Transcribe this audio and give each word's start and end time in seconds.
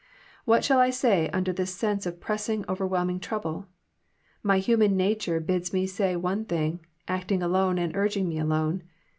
—What 0.45 0.63
shall 0.65 0.79
I 0.79 0.89
say 0.89 1.29
under 1.29 1.53
this 1.53 1.75
sense 1.75 2.07
of 2.07 2.19
pressing, 2.19 2.65
overwhelming 2.67 3.19
trouble? 3.19 3.67
My 4.41 4.57
human 4.57 4.97
nature 4.97 5.39
bids 5.39 5.73
me 5.73 5.85
say 5.85 6.15
one 6.15 6.43
thing, 6.45 6.79
acting 7.07 7.43
alone 7.43 7.77
and 7.77 7.95
urging 7.95 8.27
me 8.27 8.39
alone. 8.39 8.81